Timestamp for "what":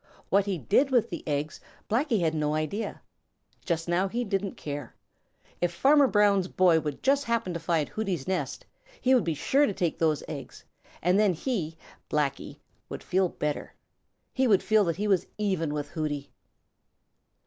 0.29-0.47